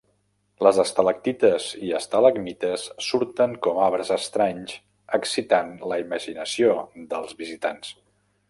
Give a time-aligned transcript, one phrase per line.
[0.67, 4.75] Les estalactites i estalagmites surten com arbres estranys,
[5.21, 6.75] excitant la imaginació
[7.15, 7.95] dels visitants.